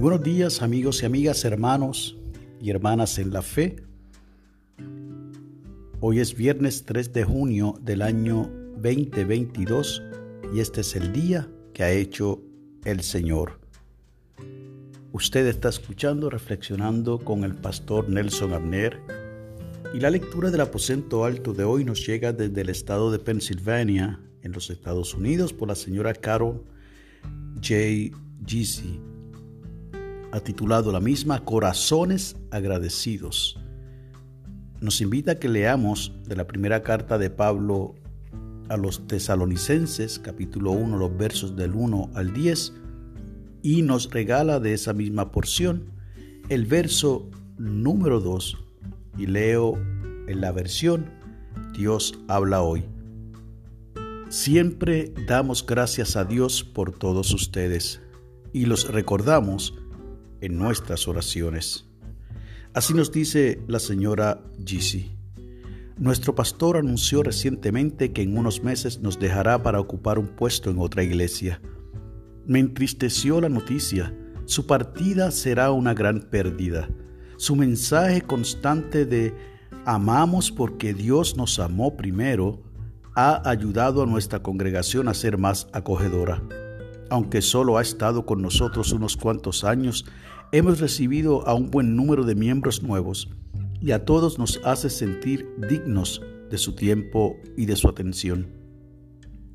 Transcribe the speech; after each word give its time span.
buenos 0.00 0.22
días 0.22 0.60
amigos 0.60 1.02
y 1.02 1.06
amigas, 1.06 1.44
hermanos 1.44 2.16
y 2.60 2.70
hermanas 2.70 3.18
en 3.18 3.32
la 3.32 3.42
fe. 3.42 3.76
Hoy 6.00 6.18
es 6.18 6.34
viernes 6.34 6.84
3 6.84 7.12
de 7.12 7.24
junio 7.24 7.78
del 7.80 8.02
año 8.02 8.50
2022 8.76 10.02
y 10.52 10.60
este 10.60 10.80
es 10.80 10.96
el 10.96 11.12
día 11.12 11.48
que 11.72 11.84
ha 11.84 11.92
hecho 11.92 12.42
el 12.84 13.02
Señor. 13.02 13.60
Usted 15.12 15.46
está 15.46 15.68
escuchando, 15.68 16.28
reflexionando 16.28 17.20
con 17.20 17.44
el 17.44 17.54
pastor 17.54 18.08
Nelson 18.08 18.52
Abner 18.52 18.98
y 19.94 20.00
la 20.00 20.10
lectura 20.10 20.50
del 20.50 20.62
aposento 20.62 21.24
alto 21.24 21.52
de 21.52 21.62
hoy 21.62 21.84
nos 21.84 22.04
llega 22.04 22.32
desde 22.32 22.60
el 22.60 22.68
estado 22.68 23.12
de 23.12 23.20
Pensilvania, 23.20 24.20
en 24.42 24.52
los 24.52 24.70
Estados 24.70 25.14
Unidos, 25.14 25.52
por 25.52 25.68
la 25.68 25.74
señora 25.74 26.12
Carol 26.14 26.64
J. 27.62 28.14
Gizi 28.44 29.13
ha 30.34 30.40
titulado 30.40 30.90
la 30.90 30.98
misma 30.98 31.44
Corazones 31.44 32.36
agradecidos. 32.50 33.56
Nos 34.80 35.00
invita 35.00 35.32
a 35.32 35.34
que 35.36 35.48
leamos 35.48 36.12
de 36.26 36.34
la 36.34 36.44
primera 36.44 36.82
carta 36.82 37.18
de 37.18 37.30
Pablo 37.30 37.94
a 38.68 38.76
los 38.76 39.06
tesalonicenses, 39.06 40.18
capítulo 40.18 40.72
1, 40.72 40.98
los 40.98 41.16
versos 41.16 41.54
del 41.54 41.74
1 41.74 42.10
al 42.14 42.32
10, 42.32 42.72
y 43.62 43.82
nos 43.82 44.10
regala 44.10 44.58
de 44.58 44.74
esa 44.74 44.92
misma 44.92 45.30
porción 45.30 45.92
el 46.48 46.66
verso 46.66 47.30
número 47.56 48.18
2, 48.18 48.58
y 49.16 49.26
leo 49.26 49.78
en 50.26 50.40
la 50.40 50.50
versión 50.50 51.12
Dios 51.72 52.18
habla 52.26 52.60
hoy. 52.60 52.84
Siempre 54.30 55.14
damos 55.28 55.64
gracias 55.64 56.16
a 56.16 56.24
Dios 56.24 56.64
por 56.64 56.90
todos 56.90 57.32
ustedes 57.32 58.00
y 58.52 58.66
los 58.66 58.88
recordamos 58.88 59.74
en 60.44 60.58
nuestras 60.58 61.08
oraciones. 61.08 61.86
Así 62.72 62.92
nos 62.92 63.12
dice 63.12 63.62
la 63.66 63.78
señora 63.78 64.40
Gisi. 64.64 65.10
Nuestro 65.96 66.34
pastor 66.34 66.76
anunció 66.76 67.22
recientemente 67.22 68.12
que 68.12 68.22
en 68.22 68.36
unos 68.36 68.64
meses 68.64 69.00
nos 69.00 69.18
dejará 69.18 69.62
para 69.62 69.78
ocupar 69.78 70.18
un 70.18 70.26
puesto 70.26 70.70
en 70.70 70.80
otra 70.80 71.04
iglesia. 71.04 71.60
Me 72.46 72.58
entristeció 72.58 73.40
la 73.40 73.48
noticia. 73.48 74.12
Su 74.44 74.66
partida 74.66 75.30
será 75.30 75.70
una 75.70 75.94
gran 75.94 76.20
pérdida. 76.20 76.88
Su 77.36 77.54
mensaje 77.54 78.22
constante 78.22 79.06
de 79.06 79.32
amamos 79.84 80.50
porque 80.50 80.94
Dios 80.94 81.36
nos 81.36 81.58
amó 81.58 81.96
primero 81.96 82.60
ha 83.14 83.48
ayudado 83.48 84.02
a 84.02 84.06
nuestra 84.06 84.42
congregación 84.42 85.06
a 85.06 85.14
ser 85.14 85.38
más 85.38 85.68
acogedora. 85.72 86.42
Aunque 87.10 87.42
solo 87.42 87.78
ha 87.78 87.82
estado 87.82 88.26
con 88.26 88.42
nosotros 88.42 88.92
unos 88.92 89.16
cuantos 89.16 89.64
años, 89.64 90.04
Hemos 90.54 90.78
recibido 90.78 91.48
a 91.48 91.54
un 91.54 91.68
buen 91.68 91.96
número 91.96 92.22
de 92.22 92.36
miembros 92.36 92.80
nuevos 92.80 93.28
y 93.80 93.90
a 93.90 94.04
todos 94.04 94.38
nos 94.38 94.60
hace 94.62 94.88
sentir 94.88 95.48
dignos 95.68 96.22
de 96.48 96.58
su 96.58 96.76
tiempo 96.76 97.36
y 97.56 97.66
de 97.66 97.74
su 97.74 97.88
atención. 97.88 98.46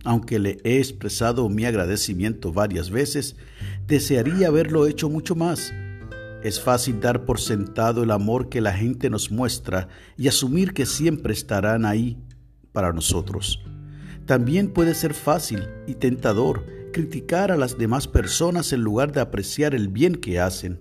Aunque 0.04 0.40
le 0.40 0.58
he 0.66 0.78
expresado 0.78 1.48
mi 1.48 1.64
agradecimiento 1.64 2.52
varias 2.52 2.90
veces, 2.90 3.38
desearía 3.88 4.50
haberlo 4.50 4.88
hecho 4.88 5.10
mucho 5.10 5.36
más. 5.36 5.74
Es 6.44 6.60
fácil 6.60 7.00
dar 7.00 7.24
por 7.24 7.40
sentado 7.40 8.04
el 8.04 8.12
amor 8.12 8.50
que 8.50 8.60
la 8.60 8.74
gente 8.74 9.10
nos 9.10 9.32
muestra 9.32 9.88
y 10.18 10.28
asumir 10.28 10.74
que 10.74 10.86
siempre 10.86 11.32
estarán 11.32 11.86
ahí 11.86 12.18
para 12.74 12.92
nosotros. 12.92 13.64
También 14.26 14.74
puede 14.74 14.94
ser 14.96 15.14
fácil 15.14 15.64
y 15.88 15.94
tentador 15.94 16.66
criticar 16.92 17.52
a 17.52 17.58
las 17.58 17.78
demás 17.78 18.08
personas 18.08 18.74
en 18.74 18.82
lugar 18.82 19.12
de 19.12 19.22
apreciar 19.22 19.76
el 19.76 19.88
bien 19.88 20.16
que 20.16 20.40
hacen 20.40 20.80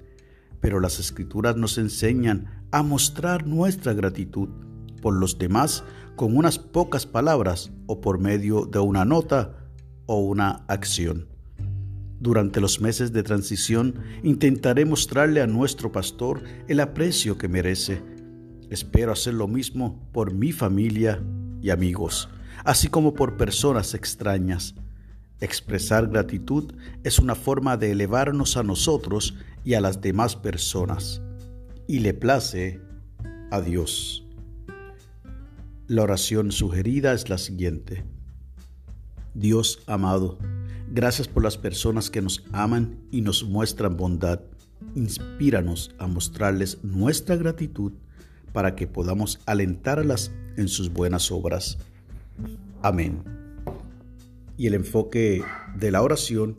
pero 0.61 0.81
las 0.81 0.99
escrituras 0.99 1.57
nos 1.57 1.79
enseñan 1.79 2.65
a 2.71 2.83
mostrar 2.83 3.47
nuestra 3.47 3.93
gratitud 3.93 4.49
por 5.01 5.15
los 5.15 5.39
demás 5.39 5.85
con 6.17 6.37
unas 6.37 6.59
pocas 6.59 7.07
palabras 7.07 7.71
o 7.87 8.01
por 8.01 8.19
medio 8.19 8.67
de 8.67 8.81
una 8.81 9.05
nota 9.05 9.71
o 10.07 10.19
una 10.21 10.65
acción. 10.69 11.29
Durante 12.21 12.61
los 12.61 12.81
meses 12.81 13.13
de 13.13 13.23
transición 13.23 13.95
intentaré 14.25 14.85
mostrarle 14.85 15.41
a 15.41 15.47
nuestro 15.47 15.93
pastor 15.93 16.43
el 16.67 16.81
aprecio 16.81 17.39
que 17.39 17.47
merece. 17.47 18.03
Espero 18.71 19.13
hacer 19.13 19.35
lo 19.35 19.47
mismo 19.47 20.11
por 20.13 20.35
mi 20.35 20.51
familia 20.51 21.23
y 21.63 21.71
amigos, 21.71 22.29
así 22.65 22.89
como 22.89 23.15
por 23.15 23.37
personas 23.37 23.95
extrañas. 23.95 24.75
Expresar 25.41 26.09
gratitud 26.09 26.75
es 27.05 27.19
una 27.19 27.35
forma 27.35 27.77
de 27.77 27.93
elevarnos 27.93 28.57
a 28.57 28.65
nosotros 28.65 29.37
y 29.65 29.75
a 29.75 29.81
las 29.81 30.01
demás 30.01 30.35
personas 30.35 31.23
y 31.87 32.01
le 32.01 32.13
place 32.13 32.81
a 33.51 33.61
Dios. 33.61 34.25
La 35.87 36.03
oración 36.03 36.53
sugerida 36.53 37.13
es 37.13 37.29
la 37.29 37.39
siguiente. 37.39 38.05
Dios 39.35 39.81
amado, 39.87 40.39
gracias 40.91 41.29
por 41.29 41.45
las 41.45 41.57
personas 41.57 42.11
que 42.11 42.21
nos 42.21 42.45
aman 42.53 42.99
y 43.13 43.21
nos 43.21 43.45
muestran 43.45 43.97
bondad. 43.97 44.41
Inspíranos 44.97 45.95
a 45.99 46.09
mostrarles 46.09 46.83
nuestra 46.83 47.37
gratitud 47.37 47.93
para 48.53 48.75
que 48.75 48.87
podamos 48.87 49.41
alentarlas 49.47 50.33
en 50.57 50.67
sus 50.67 50.93
buenas 50.93 51.31
obras. 51.31 51.79
Amén 52.83 53.38
y 54.59 54.67
el 54.67 54.75
enfoque 54.75 55.43
de 55.77 55.91
la 55.91 56.03
oración 56.03 56.57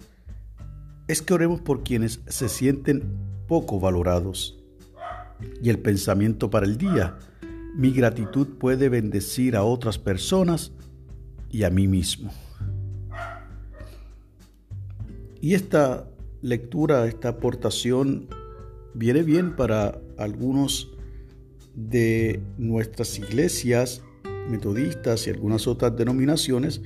es 1.07 1.21
que 1.21 1.33
oremos 1.33 1.59
por 1.59 1.83
quienes 1.83 2.21
se 2.27 2.47
sienten 2.47 3.03
poco 3.47 3.79
valorados. 3.79 4.57
Y 5.61 5.69
el 5.69 5.79
pensamiento 5.79 6.49
para 6.49 6.65
el 6.65 6.77
día, 6.77 7.17
mi 7.75 7.91
gratitud 7.91 8.47
puede 8.57 8.89
bendecir 8.89 9.55
a 9.55 9.63
otras 9.63 9.99
personas 9.99 10.71
y 11.51 11.63
a 11.63 11.69
mí 11.69 11.87
mismo. 11.87 12.31
Y 15.41 15.53
esta 15.53 16.07
lectura, 16.41 17.05
esta 17.05 17.29
aportación 17.29 18.27
viene 18.93 19.23
bien 19.23 19.55
para 19.55 19.99
algunos 20.17 20.89
de 21.75 22.41
nuestras 22.57 23.17
iglesias 23.19 24.03
metodistas 24.49 25.27
y 25.27 25.29
algunas 25.29 25.67
otras 25.67 25.95
denominaciones 25.95 26.81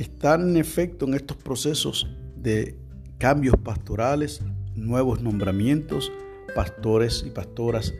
están 0.00 0.50
en 0.50 0.56
efecto 0.56 1.06
en 1.06 1.14
estos 1.14 1.36
procesos 1.36 2.08
de 2.36 2.78
cambios 3.18 3.56
pastorales, 3.58 4.40
nuevos 4.74 5.20
nombramientos, 5.20 6.10
pastores 6.54 7.22
y 7.26 7.30
pastoras 7.30 7.92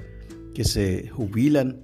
que 0.54 0.64
se 0.64 1.08
jubilan, 1.08 1.82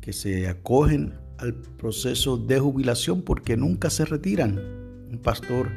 que 0.00 0.14
se 0.14 0.48
acogen 0.48 1.12
al 1.38 1.54
proceso 1.54 2.38
de 2.38 2.58
jubilación 2.58 3.20
porque 3.20 3.56
nunca 3.56 3.90
se 3.90 4.06
retiran. 4.06 4.58
Un 5.10 5.20
pastor 5.22 5.68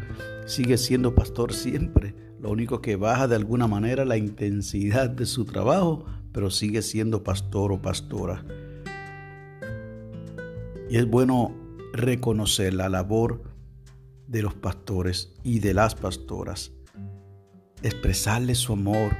sigue 0.45 0.77
siendo 0.77 1.13
pastor 1.13 1.53
siempre, 1.53 2.15
lo 2.39 2.51
único 2.51 2.81
que 2.81 2.95
baja 2.95 3.27
de 3.27 3.35
alguna 3.35 3.67
manera 3.67 4.05
la 4.05 4.15
intensidad 4.15 5.09
de 5.09 5.25
su 5.25 5.43
trabajo, 5.43 6.05
pero 6.31 6.49
sigue 6.51 6.81
siendo 6.81 7.21
pastor 7.21 7.73
o 7.73 7.81
pastora. 7.81 8.45
Y 10.89 10.95
es 10.95 11.05
bueno 11.05 11.53
reconocer 11.91 12.73
la 12.73 12.87
labor 12.87 13.56
de 14.27 14.41
los 14.41 14.53
pastores 14.53 15.33
y 15.43 15.59
de 15.59 15.73
las 15.73 15.95
pastoras. 15.95 16.71
Expresarles 17.81 18.57
su 18.57 18.73
amor, 18.73 19.11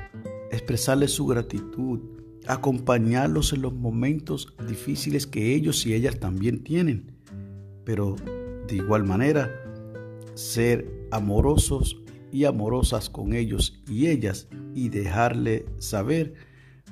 expresarles 0.51 1.11
su 1.11 1.25
gratitud, 1.25 1.99
acompañarlos 2.45 3.53
en 3.53 3.61
los 3.61 3.73
momentos 3.73 4.53
difíciles 4.67 5.27
que 5.27 5.53
ellos 5.53 5.85
y 5.85 5.93
ellas 5.93 6.19
también 6.19 6.63
tienen. 6.63 7.11
Pero 7.83 8.15
de 8.67 8.75
igual 8.75 9.03
manera, 9.03 9.51
ser 10.33 11.07
amorosos 11.11 12.01
y 12.31 12.45
amorosas 12.45 13.09
con 13.09 13.33
ellos 13.33 13.81
y 13.89 14.07
ellas 14.07 14.47
y 14.75 14.89
dejarle 14.89 15.65
saber 15.77 16.33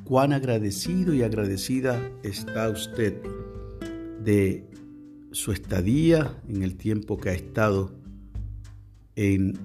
cuán 0.04 0.34
agradecido 0.34 1.14
y 1.14 1.24
agradecida 1.24 2.02
está 2.24 2.70
usted 2.70 3.22
de 4.24 4.68
su 5.32 5.52
estadía 5.52 6.42
en 6.48 6.64
el 6.64 6.78
tiempo 6.78 7.18
que 7.18 7.30
ha 7.30 7.34
estado 7.34 8.05
en 9.16 9.58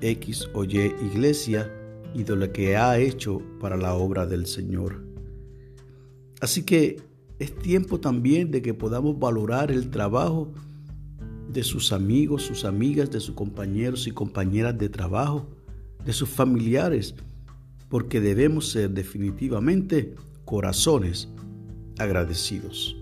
X 0.00 0.48
o 0.54 0.64
Y 0.64 0.92
iglesia 1.12 1.72
y 2.14 2.22
de 2.22 2.36
lo 2.36 2.52
que 2.52 2.76
ha 2.76 2.98
hecho 2.98 3.42
para 3.60 3.76
la 3.76 3.94
obra 3.94 4.26
del 4.26 4.46
Señor. 4.46 5.04
Así 6.40 6.62
que 6.62 7.00
es 7.38 7.54
tiempo 7.56 8.00
también 8.00 8.50
de 8.50 8.62
que 8.62 8.74
podamos 8.74 9.18
valorar 9.18 9.70
el 9.70 9.90
trabajo 9.90 10.52
de 11.52 11.62
sus 11.62 11.92
amigos, 11.92 12.42
sus 12.42 12.64
amigas, 12.64 13.10
de 13.10 13.20
sus 13.20 13.34
compañeros 13.34 14.06
y 14.06 14.10
compañeras 14.10 14.76
de 14.78 14.88
trabajo, 14.88 15.48
de 16.04 16.12
sus 16.12 16.28
familiares, 16.28 17.14
porque 17.88 18.20
debemos 18.20 18.70
ser 18.70 18.90
definitivamente 18.90 20.14
corazones 20.44 21.28
agradecidos. 21.98 22.96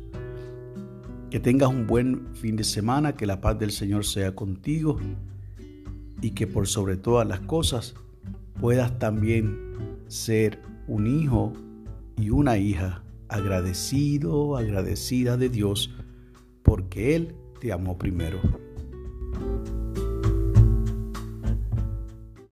Que 1.31 1.41
tengas 1.41 1.71
un 1.71 1.87
buen 1.87 2.35
fin 2.35 2.57
de 2.57 2.65
semana, 2.65 3.17
que 3.17 3.27
la 3.27 3.41
paz 3.41 3.59
del 3.59 3.73
Señor 3.73 4.05
sea 4.05 4.35
contigo 4.35 4.99
y 6.21 6.31
que 6.31 6.47
por 6.47 6.67
sobre 6.67 6.97
todas 6.97 7.27
las 7.27 7.41
cosas 7.41 7.95
puedas 8.61 8.99
también 8.99 9.57
ser 10.09 10.61
un 10.87 11.07
hijo 11.07 11.53
y 12.17 12.31
una 12.31 12.59
hija 12.59 13.03
agradecido, 13.29 14.57
agradecida 14.57 15.37
de 15.37 15.49
Dios, 15.49 15.91
porque 16.63 17.17
Él 17.17 17.35
te 17.61 17.73
amó 17.73 17.99
primero. 17.99 18.41